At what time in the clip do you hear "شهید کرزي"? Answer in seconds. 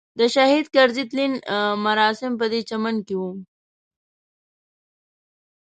0.35-1.03